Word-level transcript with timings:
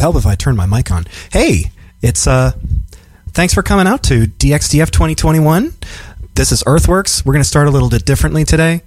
help 0.00 0.16
if 0.16 0.26
I 0.26 0.34
turn 0.34 0.56
my 0.56 0.66
mic 0.66 0.90
on. 0.90 1.04
Hey, 1.30 1.70
it's 2.02 2.26
uh, 2.26 2.52
thanks 3.28 3.54
for 3.54 3.62
coming 3.62 3.86
out 3.86 4.02
to 4.04 4.26
DXDF 4.26 4.90
2021. 4.90 5.72
This 6.34 6.52
is 6.52 6.62
Earthworks. 6.66 7.24
We're 7.24 7.34
gonna 7.34 7.44
start 7.44 7.68
a 7.68 7.70
little 7.70 7.90
bit 7.90 8.04
differently 8.04 8.44
today. 8.44 8.82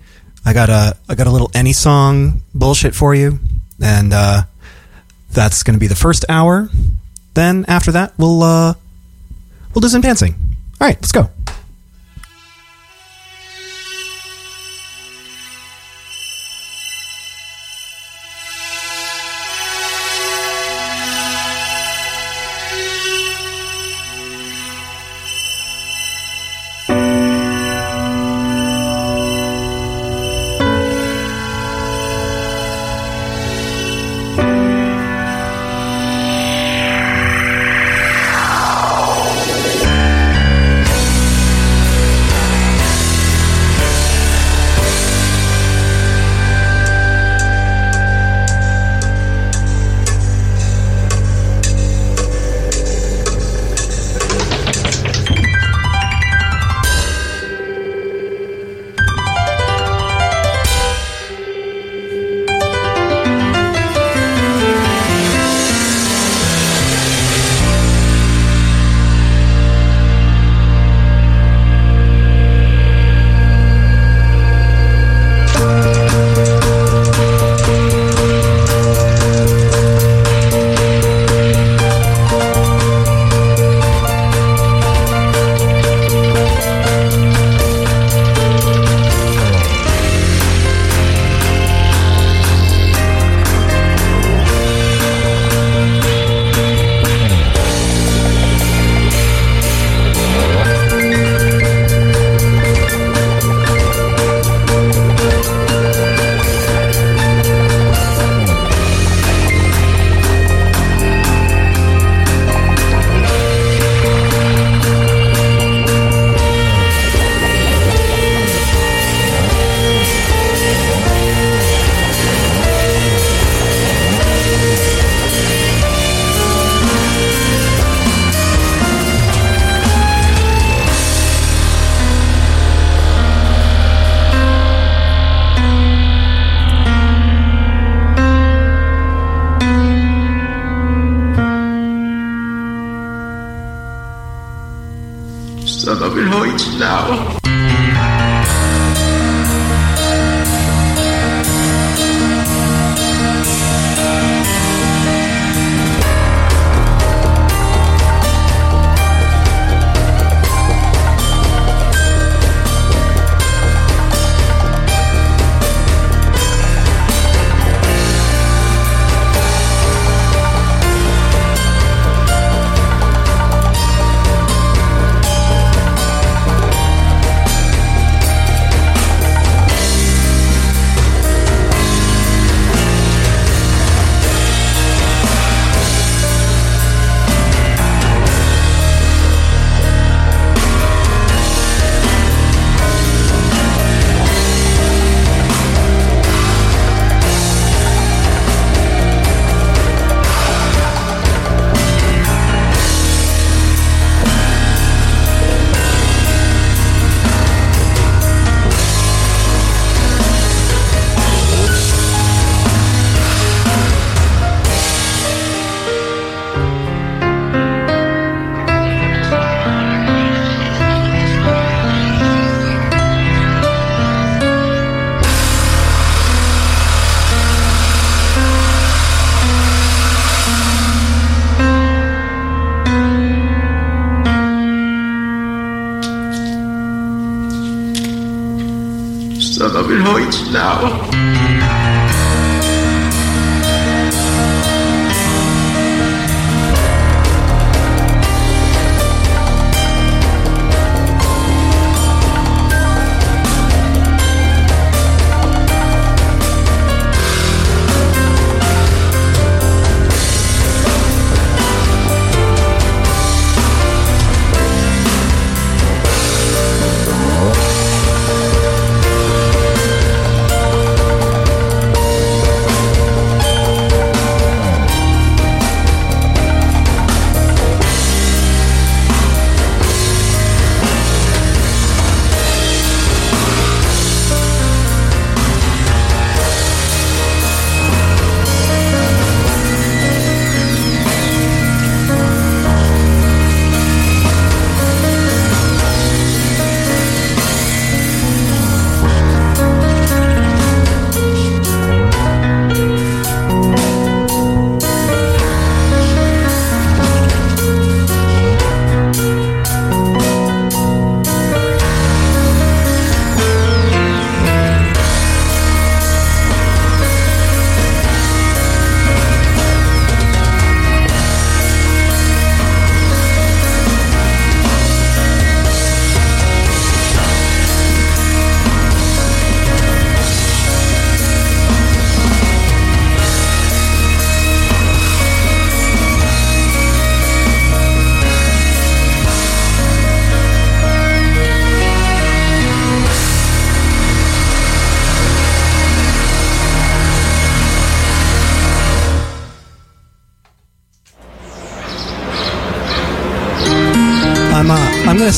I 0.45 0.53
got 0.53 0.69
a 0.69 0.97
I 1.07 1.15
got 1.15 1.27
a 1.27 1.31
little 1.31 1.51
any 1.53 1.73
song 1.73 2.41
bullshit 2.53 2.95
for 2.95 3.15
you, 3.15 3.39
and 3.81 4.13
uh, 4.13 4.43
that's 5.31 5.63
gonna 5.63 5.77
be 5.77 5.87
the 5.87 5.95
first 5.95 6.25
hour. 6.27 6.69
Then 7.33 7.65
after 7.67 7.91
that, 7.93 8.13
we'll 8.17 8.43
uh, 8.43 8.73
we'll 9.73 9.81
do 9.81 9.87
some 9.89 10.01
dancing. 10.01 10.33
All 10.81 10.87
right, 10.87 10.97
let's 10.97 11.11
go. 11.11 11.29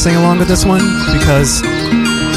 Sing 0.05 0.17
along 0.17 0.37
with 0.37 0.47
this 0.47 0.63
one 0.65 0.81
because 1.17 1.63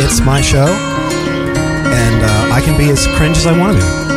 it's 0.01 0.23
my 0.23 0.41
show, 0.41 0.65
and 0.65 2.25
uh, 2.25 2.55
I 2.55 2.63
can 2.63 2.79
be 2.79 2.89
as 2.89 3.07
cringe 3.09 3.37
as 3.37 3.47
I 3.47 3.59
want 3.59 3.79
to 3.79 3.85
be. 3.85 4.08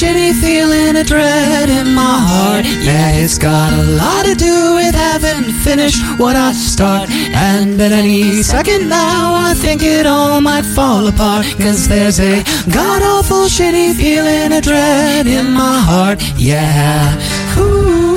Shitty 0.00 0.32
feeling, 0.40 0.96
a 0.96 1.04
dread 1.04 1.68
in 1.68 1.94
my 1.94 2.16
heart. 2.30 2.64
Yeah, 2.64 3.20
it's 3.22 3.36
got 3.36 3.70
a 3.74 3.82
lot 3.82 4.24
to 4.24 4.34
do 4.34 4.74
with 4.76 4.94
having 4.94 5.52
finished 5.60 6.00
what 6.18 6.36
I 6.36 6.52
start. 6.52 7.10
And 7.10 7.78
at 7.78 7.92
any 7.92 8.42
second 8.42 8.88
now, 8.88 9.34
I 9.34 9.52
think 9.52 9.82
it 9.82 10.06
all 10.06 10.40
might 10.40 10.64
fall 10.64 11.06
apart. 11.06 11.44
Cause 11.58 11.86
there's 11.86 12.18
a 12.18 12.42
god 12.72 13.02
awful 13.02 13.44
shitty 13.44 13.94
feeling, 13.94 14.52
a 14.52 14.62
dread 14.62 15.26
in 15.26 15.52
my 15.52 15.78
heart. 15.78 16.18
Yeah. 16.36 17.20
Ooh, 17.58 18.09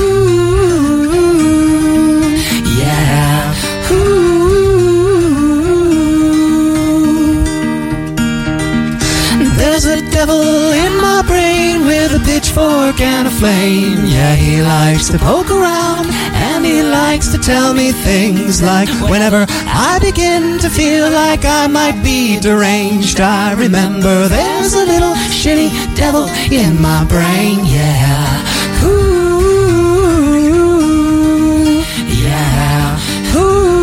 pitchfork 12.54 13.02
and 13.02 13.28
a 13.28 13.32
flame. 13.32 14.06
Yeah, 14.06 14.36
he 14.36 14.62
likes 14.62 15.10
to 15.10 15.18
poke 15.18 15.50
around 15.50 16.06
and 16.10 16.64
he 16.66 16.84
likes 16.84 17.28
to 17.30 17.38
tell 17.38 17.74
me 17.74 17.92
things 17.92 18.62
like 18.62 18.90
whenever 19.10 19.46
I 19.50 20.00
begin 20.02 20.60
to 20.60 20.70
feel 20.70 21.10
like 21.10 21.46
I 21.46 21.68
might 21.68 22.04
be 22.04 22.40
deranged, 22.40 23.20
I 23.20 23.54
remember 23.54 24.28
there's 24.28 24.74
a 24.74 24.86
little 24.86 25.16
shitty 25.32 25.72
devil 25.96 26.28
in 26.52 26.80
my 26.82 27.04
brain. 27.06 27.66
Yeah. 27.66 28.44
Ooh, 28.84 29.04
yeah. 32.08 33.00
Ooh. 33.36 33.74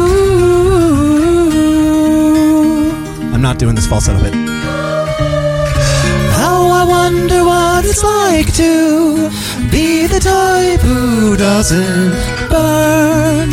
I'm 3.34 3.42
not 3.42 3.58
doing 3.58 3.74
this 3.74 3.86
falsetto 3.86 4.22
bit. 4.22 4.89
Wonder 7.12 7.44
what 7.44 7.84
it's 7.84 8.04
like 8.04 8.54
to 8.54 9.28
be 9.68 10.06
the 10.06 10.20
type 10.20 10.80
who 10.80 11.36
doesn't 11.36 12.12
burn. 12.48 13.50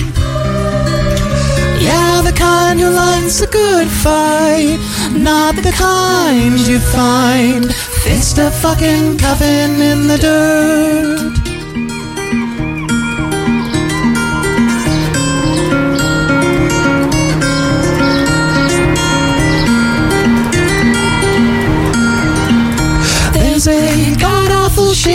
Yeah, 1.82 2.22
the 2.24 2.34
kind 2.36 2.80
who 2.80 2.90
likes 2.90 3.42
a 3.42 3.48
good 3.48 3.88
fight, 3.88 4.78
not 5.12 5.56
the 5.56 5.72
kind 5.72 6.60
you 6.68 6.78
find 6.78 7.74
fist 8.04 8.38
a 8.38 8.52
fucking 8.52 9.18
coffin 9.18 9.82
in 9.82 10.08
the 10.08 10.20
dirt. 10.20 11.37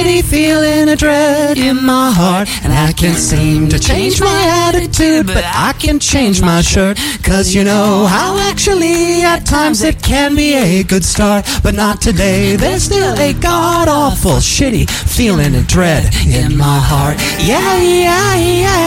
Shitty 0.03 0.25
feeling, 0.25 0.89
a 0.89 0.97
dread 0.97 1.59
in 1.59 1.85
my 1.85 2.11
heart. 2.11 2.49
And 2.65 2.73
I 2.73 2.93
can't 2.93 3.19
seem 3.19 3.69
to 3.69 3.79
change 3.79 4.21
my 4.21 4.43
attitude, 4.67 5.27
but 5.29 5.45
I 5.45 5.75
can 5.79 6.01
change 6.01 6.43
my 6.43 6.61
shirt. 6.61 6.99
Cause 7.23 7.55
you 7.55 7.63
know 7.65 8.07
how 8.07 8.39
actually 8.51 9.23
at 9.23 9.47
times 9.47 9.83
it 9.83 10.03
can 10.03 10.35
be 10.35 10.55
a 10.55 10.83
good 10.83 11.05
start. 11.05 11.47
But 11.63 11.75
not 11.75 12.01
today, 12.01 12.57
there's 12.57 12.83
still 12.85 13.15
a 13.19 13.33
god 13.35 13.87
awful 13.89 14.41
shitty 14.41 14.91
feeling, 14.91 15.55
a 15.55 15.63
dread 15.63 16.13
in 16.27 16.57
my 16.57 16.81
heart. 16.81 17.19
Yeah, 17.39 17.79
yeah, 17.79 18.35
yeah. 18.65 18.83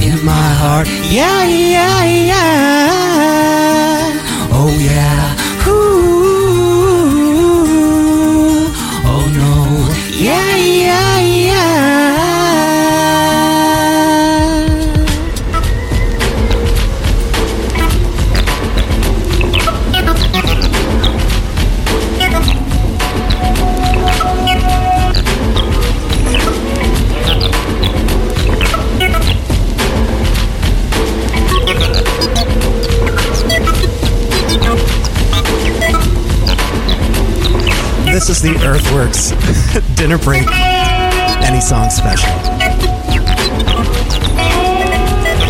In 0.00 0.24
my 0.24 0.48
heart. 0.62 0.86
Yeah, 1.10 1.44
yeah, 1.44 2.04
yeah. 2.04 2.48
Oh, 4.52 4.70
yeah. 4.80 5.17
The 38.40 38.54
Earthworks 38.64 39.30
dinner 39.96 40.16
break 40.16 40.46
any 41.42 41.60
song 41.60 41.90
special. 41.90 42.28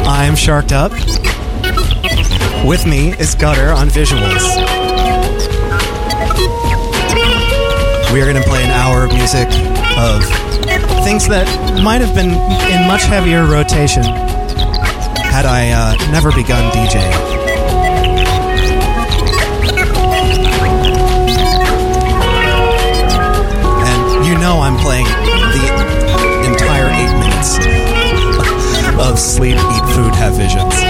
I 0.08 0.24
am 0.24 0.34
Sharked 0.34 0.72
Up. 0.72 0.92
With 2.66 2.86
me 2.86 3.12
is 3.18 3.34
Gutter 3.34 3.72
on 3.72 3.88
visuals. 3.88 4.42
We 8.10 8.22
are 8.22 8.32
going 8.32 8.42
to 8.42 8.48
play 8.48 8.64
an 8.64 8.70
hour 8.70 9.04
of 9.04 9.12
music 9.12 9.48
of 9.98 10.24
things 11.04 11.28
that 11.28 11.46
might 11.84 12.00
have 12.00 12.14
been 12.14 12.30
in 12.30 12.88
much 12.88 13.02
heavier 13.02 13.44
rotation 13.44 14.02
had 14.02 15.44
I 15.44 15.72
uh, 15.72 16.10
never 16.10 16.32
begun 16.32 16.72
DJing. 16.72 17.27
Of 29.00 29.18
sleep, 29.18 29.56
eat 29.56 29.94
food, 29.94 30.14
have 30.14 30.34
visions. 30.34 30.87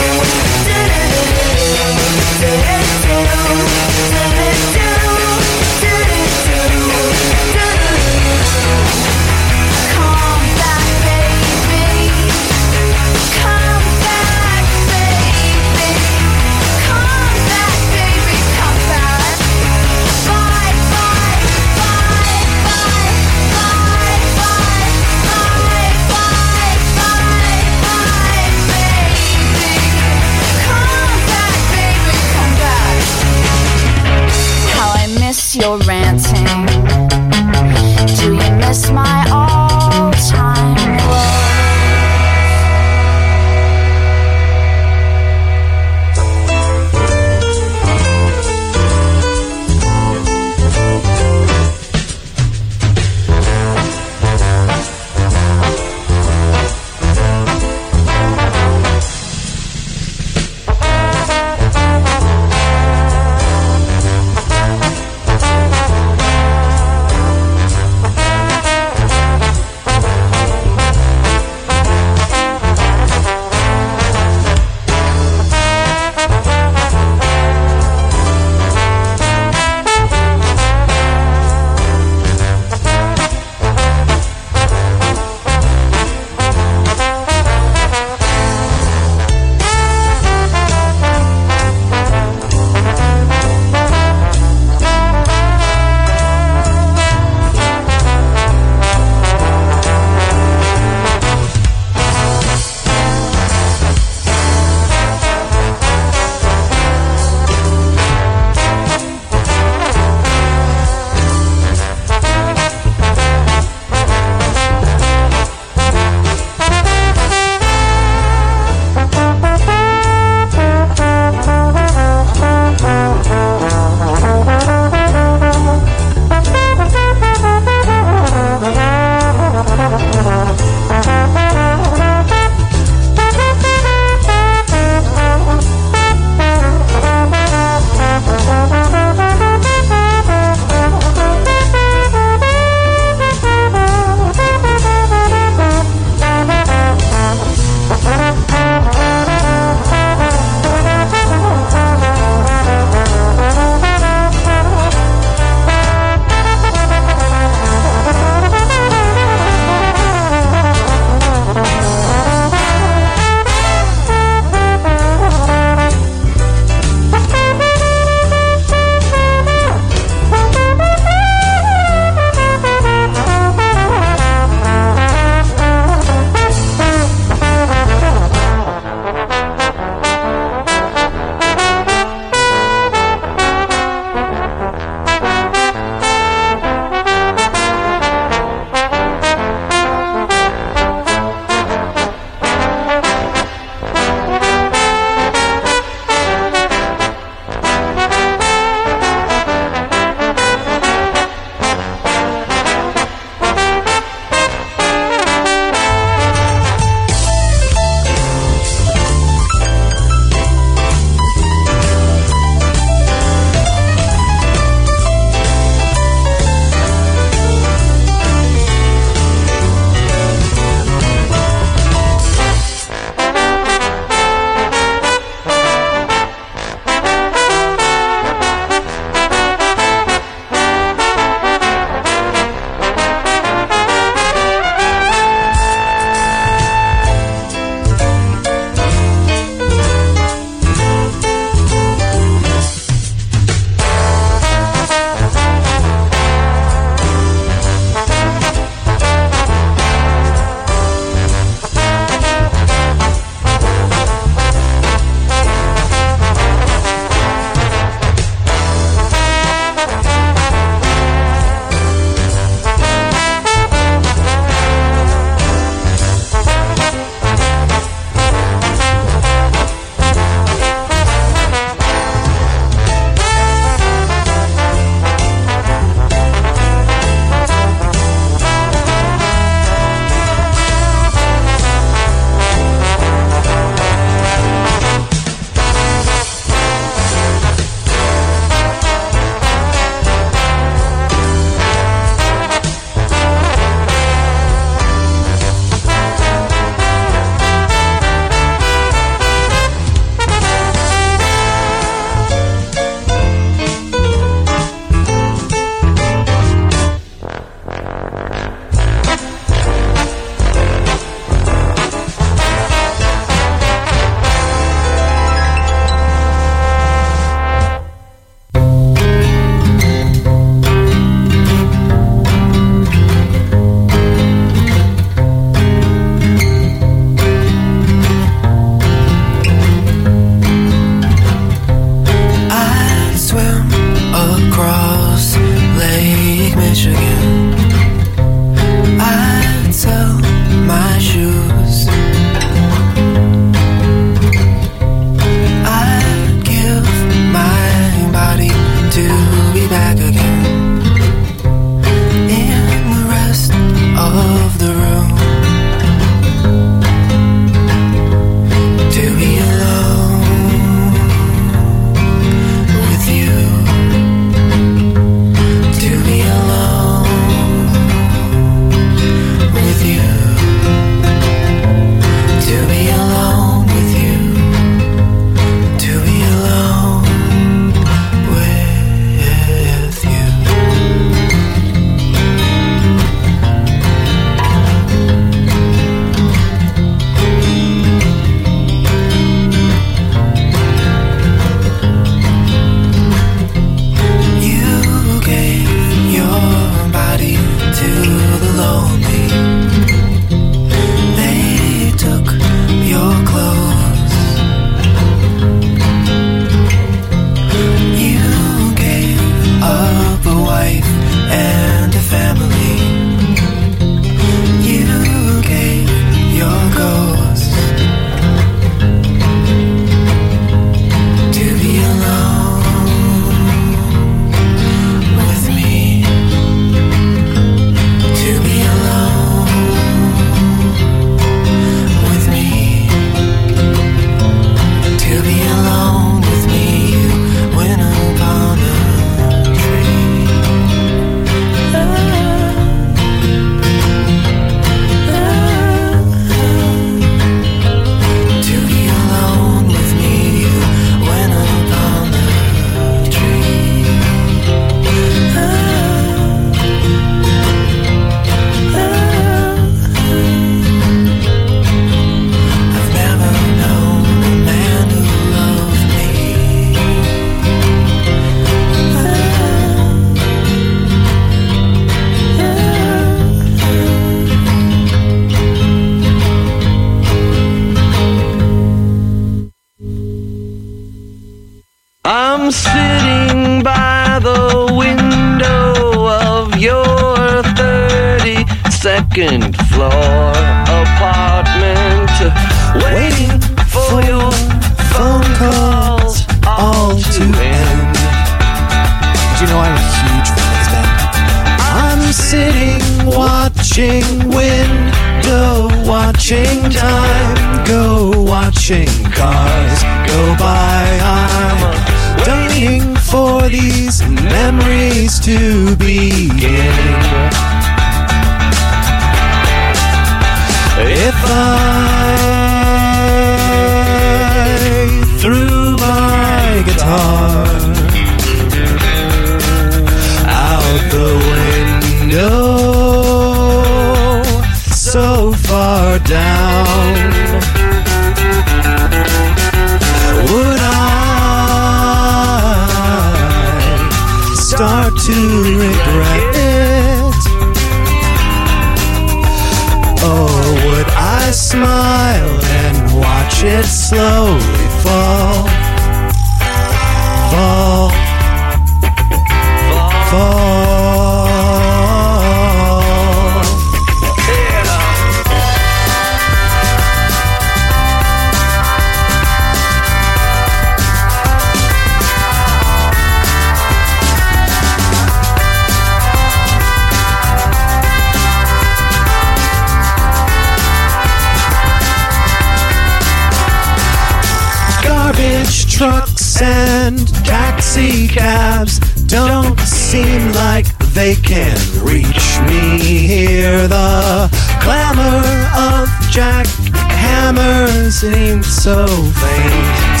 And 586.42 587.06
taxi 587.24 588.08
cabs 588.08 588.78
don't 589.06 589.58
seem 589.60 590.32
like 590.32 590.66
they 590.94 591.14
can 591.16 591.56
reach 591.84 592.38
me. 592.48 592.78
Hear 593.06 593.68
the 593.68 594.28
clamor 594.60 595.24
of 595.54 595.88
jackhammers 596.10 597.92
seems 597.92 598.46
so 598.46 598.86
faint. 598.86 600.00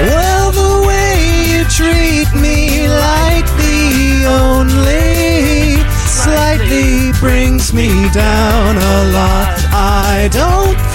Well, 0.00 0.52
the 0.52 0.86
way 0.86 1.14
you 1.50 1.64
treat 1.64 2.32
me 2.40 2.88
like 2.88 3.46
the 3.56 4.24
only 4.26 5.82
slightly 6.06 7.12
brings 7.20 7.72
me 7.72 7.88
down 8.10 8.76
a 8.76 9.12
lot. 9.12 9.58
I 9.72 10.28
don't 10.32 10.87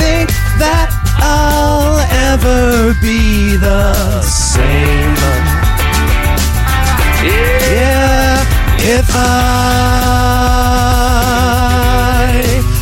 I'll 2.46 2.94
be 3.02 3.56
the 3.56 4.22
same. 4.22 5.16
Yeah, 7.24 8.44
if 8.80 9.10
I 9.16 9.24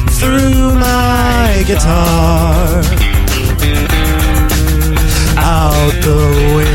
threw 0.09 0.73
my 0.73 1.63
guitar 1.67 2.81
out 5.37 5.93
the 6.01 6.17
window 6.55 6.70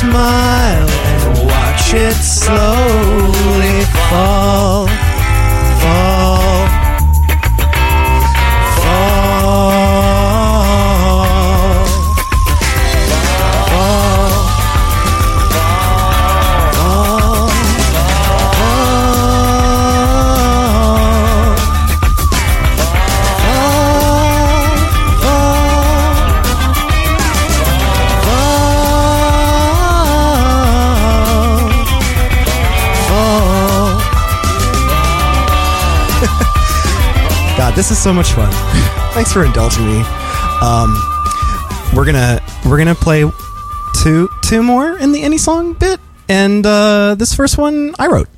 smile 0.00 0.88
and 0.88 1.46
watch 1.46 1.92
it 1.92 2.29
this 37.90 37.98
is 37.98 38.04
so 38.04 38.12
much 38.12 38.30
fun. 38.34 38.48
Thanks 39.14 39.32
for 39.32 39.44
indulging 39.44 39.84
me. 39.84 39.98
Um, 40.62 40.94
we're 41.92 42.04
gonna 42.04 42.40
we're 42.64 42.78
gonna 42.78 42.94
play 42.94 43.28
two 44.00 44.28
two 44.42 44.62
more 44.62 44.96
in 44.96 45.10
the 45.10 45.20
any 45.22 45.38
song 45.38 45.72
bit, 45.72 45.98
and 46.28 46.64
uh, 46.64 47.16
this 47.16 47.34
first 47.34 47.58
one 47.58 47.92
I 47.98 48.06
wrote. 48.06 48.28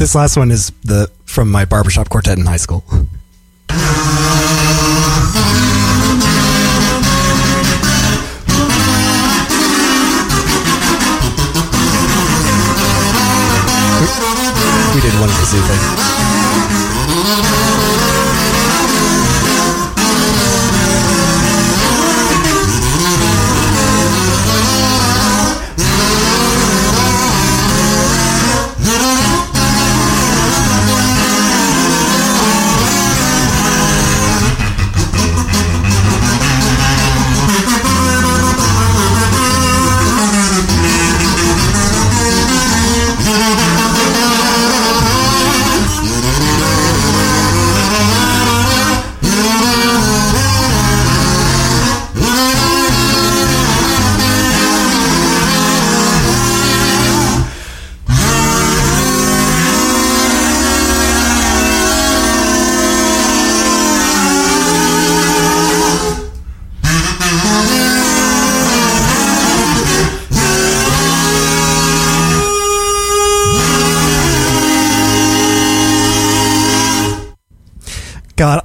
This 0.00 0.14
last 0.14 0.38
one 0.38 0.50
is 0.50 0.72
the 0.82 1.10
from 1.26 1.50
my 1.50 1.66
barbershop 1.66 2.08
quartet 2.08 2.38
in 2.38 2.46
high 2.46 2.56
school. 2.56 2.82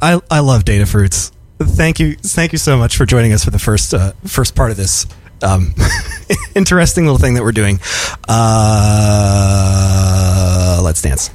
I, 0.02 0.20
I 0.30 0.40
love 0.40 0.66
Datafruits. 0.66 1.32
Thank 1.60 2.00
you, 2.00 2.16
thank 2.16 2.52
you 2.52 2.58
so 2.58 2.78
much 2.78 2.98
for 2.98 3.06
joining 3.06 3.32
us 3.34 3.46
for 3.46 3.52
the 3.52 3.60
first 3.60 3.94
uh, 3.94 4.12
first 4.26 4.56
part 4.56 4.72
of 4.72 4.78
this 4.78 5.06
um, 5.42 5.74
interesting 6.56 7.06
little 7.06 7.20
thing 7.20 7.36
that 7.36 7.44
we're 7.44 7.52
doing. 7.52 7.80
Uh, 8.28 8.42
let's 10.84 11.02
dance. 11.02 11.30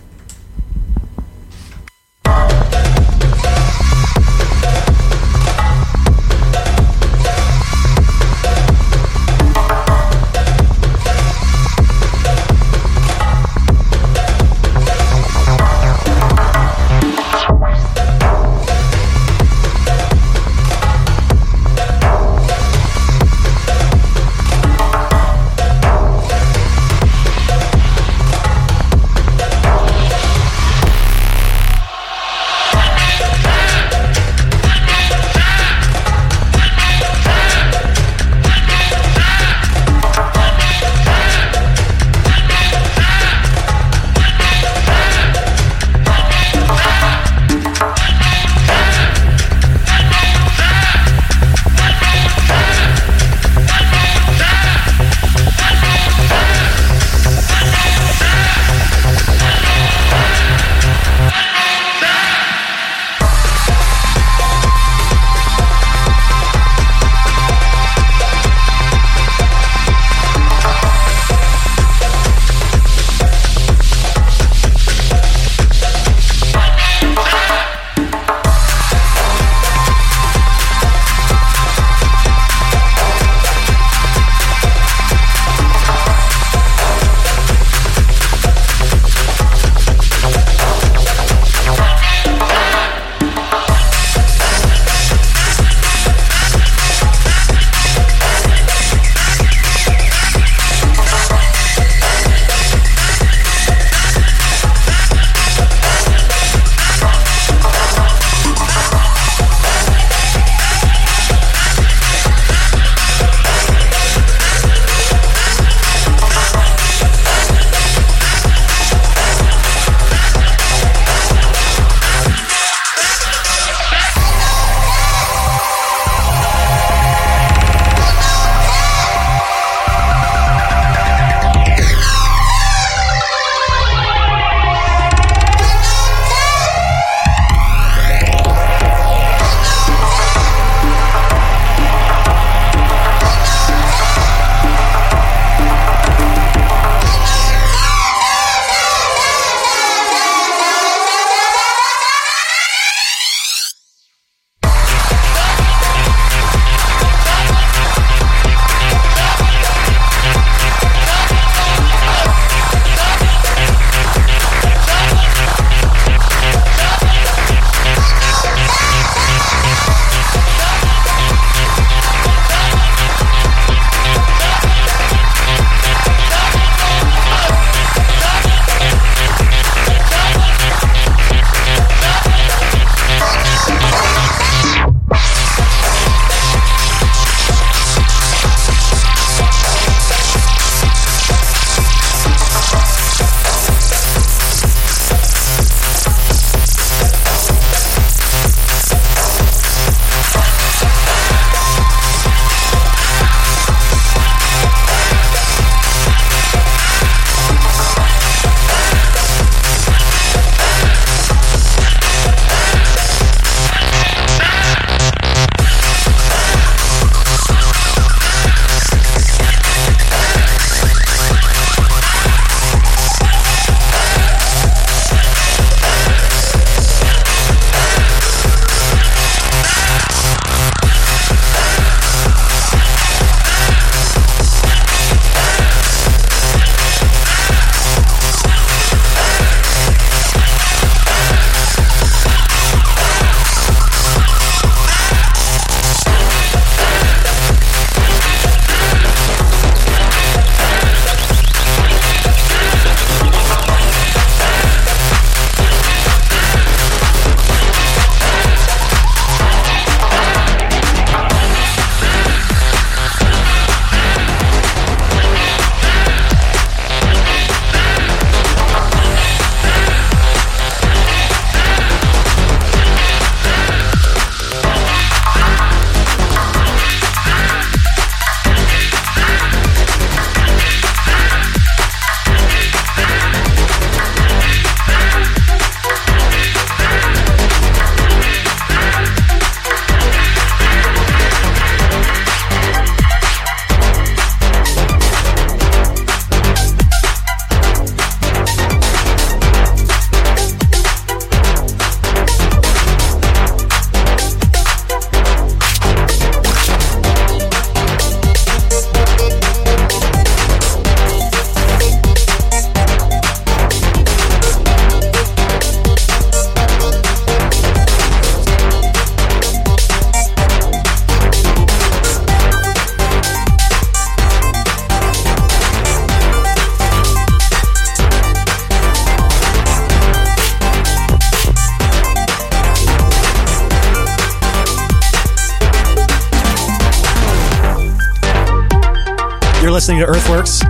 Listening 339.91 340.07
to 340.07 340.13
Earthworks. 340.13 340.63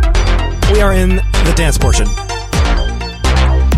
We 0.73 0.81
are 0.81 0.95
in 0.95 1.17
the 1.17 1.53
dance 1.55 1.77
portion. 1.77 2.07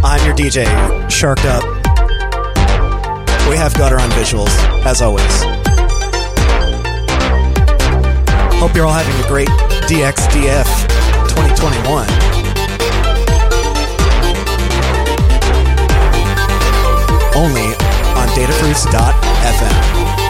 I'm 0.04 0.24
your 0.24 0.36
DJ, 0.36 0.66
Sharked 1.10 1.44
Up. 1.46 1.64
We 3.50 3.56
have 3.56 3.74
Gutter 3.74 3.98
on 3.98 4.08
visuals, 4.10 4.56
as 4.84 5.02
always. 5.02 5.42
Hope 8.60 8.76
you're 8.76 8.86
all 8.86 8.92
having 8.92 9.24
a 9.24 9.28
great 9.28 9.48
DXDF 9.88 10.68
2021. 11.28 12.06
Only 17.34 17.74
on 18.14 18.28
datafruits.fm. 18.28 20.21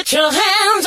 Put 0.00 0.12
your 0.12 0.32
hands 0.32 0.79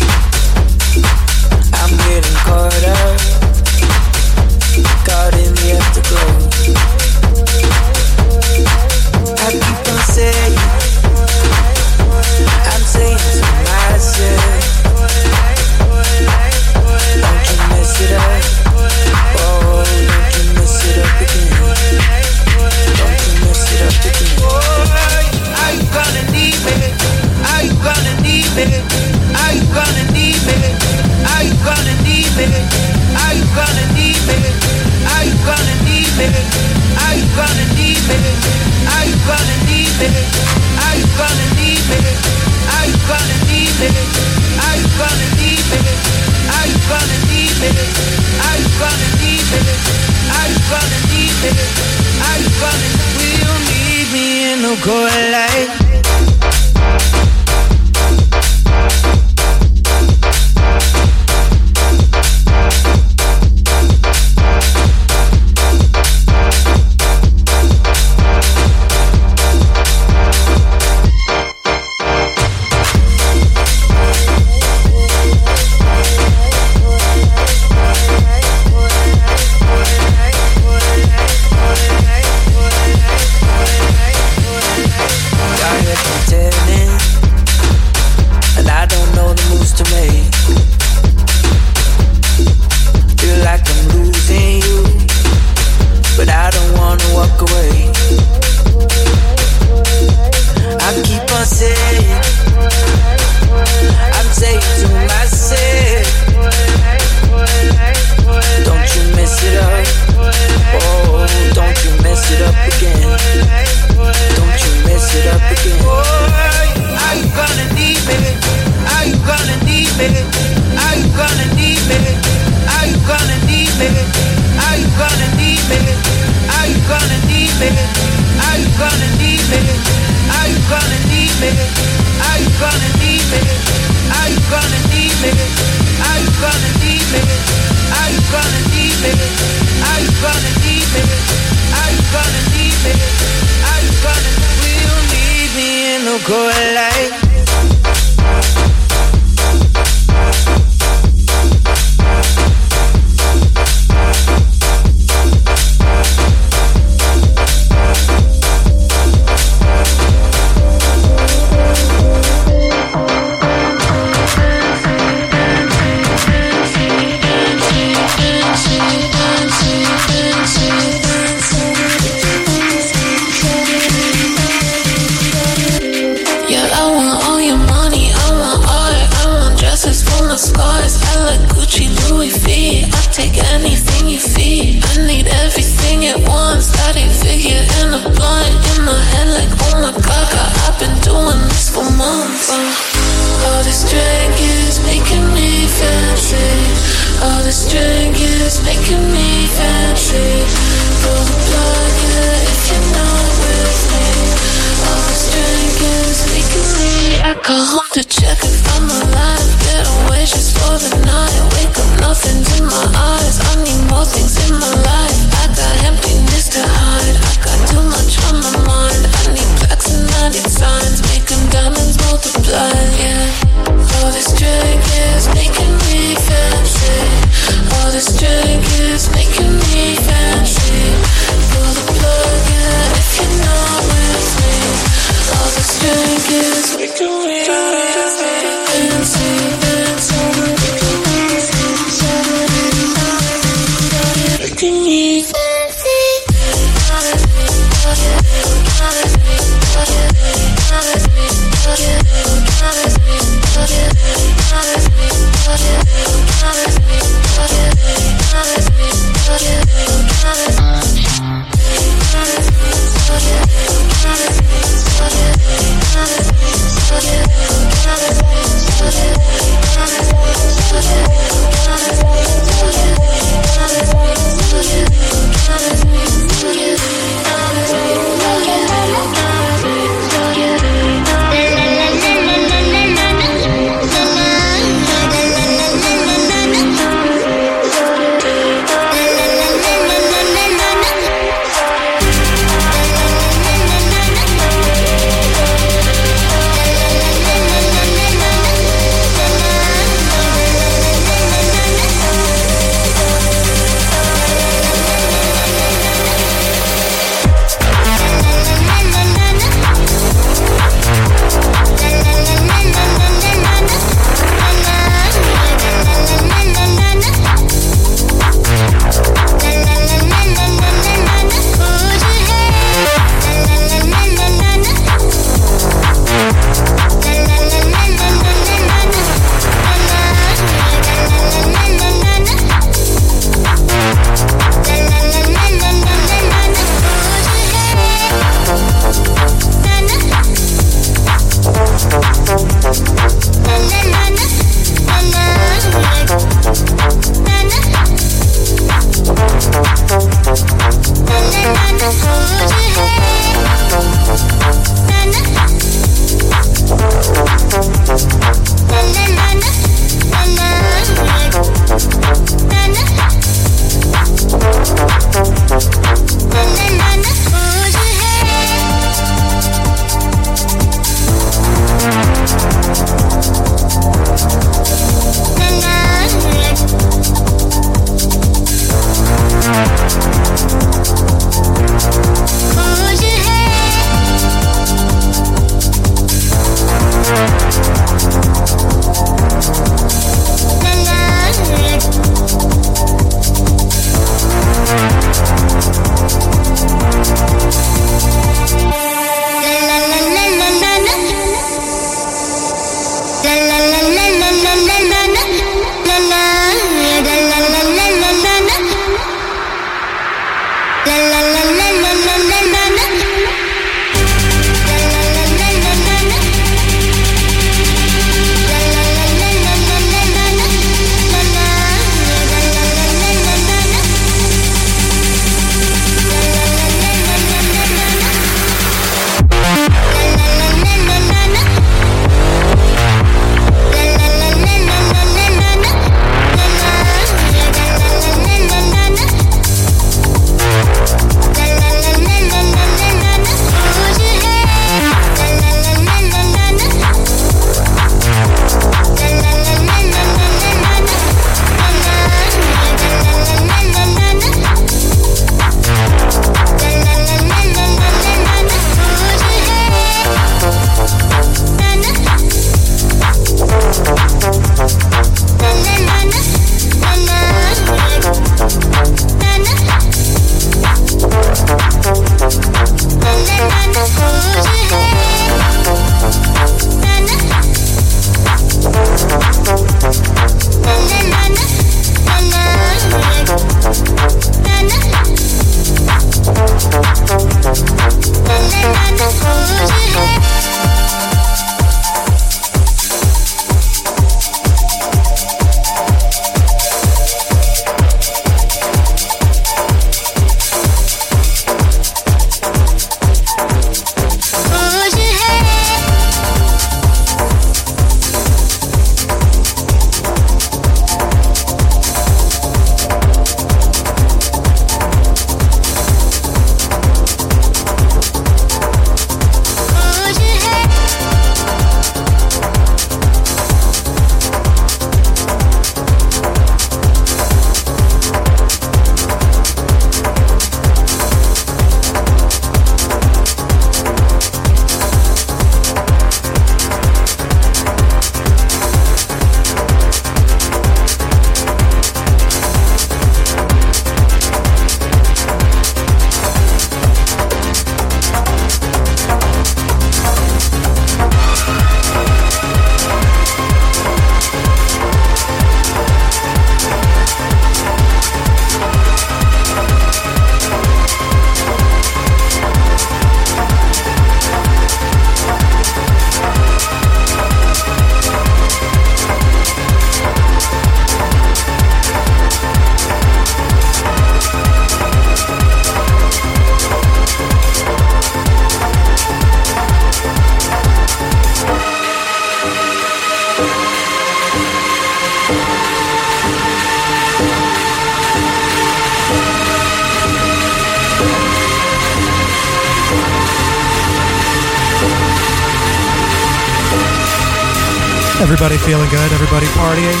Everybody 598.18 598.56
feeling 598.56 598.88
good? 598.88 599.12
Everybody 599.12 599.46
partying? 599.48 600.00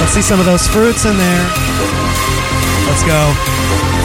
Let's 0.00 0.12
see 0.12 0.20
some 0.20 0.38
of 0.38 0.46
those 0.46 0.68
fruits 0.68 1.06
in 1.06 1.16
there. 1.16 1.46
Let's 2.86 3.02
go. 3.02 4.01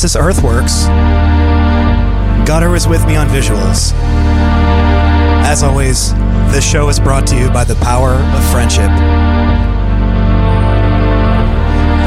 This 0.00 0.12
is 0.12 0.16
Earthworks. 0.16 0.86
Gutter 2.48 2.74
is 2.74 2.88
with 2.88 3.06
me 3.06 3.16
on 3.16 3.28
visuals. 3.28 3.92
As 5.44 5.62
always, 5.62 6.14
this 6.54 6.64
show 6.64 6.88
is 6.88 6.98
brought 6.98 7.26
to 7.26 7.36
you 7.38 7.50
by 7.50 7.64
the 7.64 7.74
power 7.74 8.12
of 8.14 8.50
friendship 8.50 8.88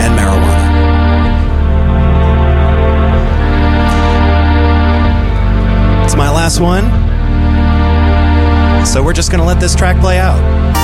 and 0.02 0.18
marijuana. 0.18 0.74
It's 6.04 6.16
my 6.16 6.32
last 6.32 6.60
one. 6.60 6.86
So 8.88 9.04
we're 9.04 9.14
just 9.14 9.30
going 9.30 9.42
to 9.42 9.46
let 9.46 9.60
this 9.60 9.76
track 9.76 10.02
play 10.02 10.18
out. 10.18 10.83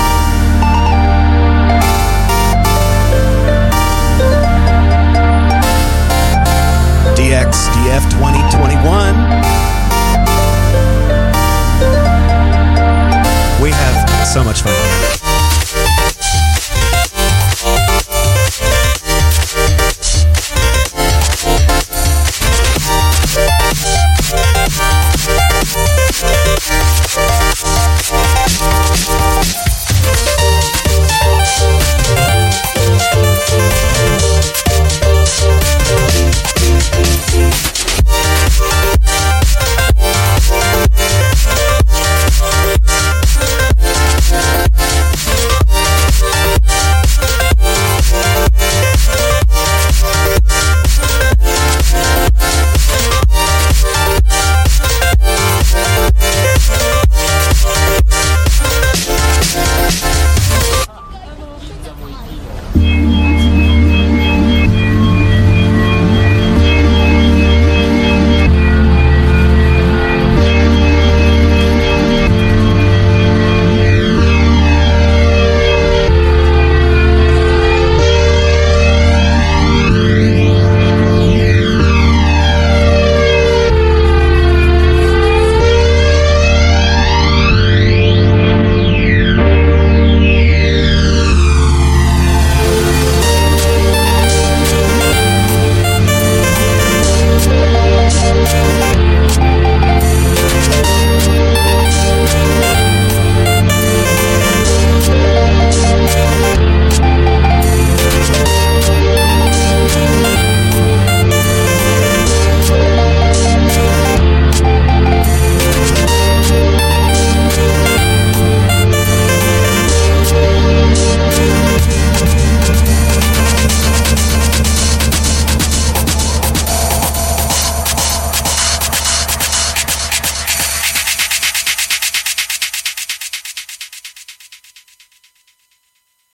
CF 7.89 8.07
2021. 8.11 9.15
We 13.63 13.71
have 13.71 14.27
so 14.27 14.43
much 14.43 14.61
fun. 14.61 14.88